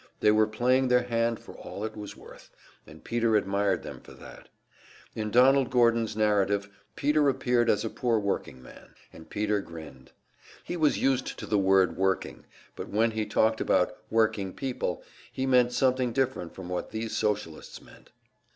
[0.19, 2.49] They were playing their hand for all it was worth
[2.87, 4.49] and Peter admired them for that.
[5.13, 10.11] In Donald Gordon's narrative Peter appeared as a poor workingman; and Peter grinned.
[10.63, 15.45] He was used to the word "working," but when he talked about "working people," he
[15.45, 18.09] meant something different from what these Socialists meant.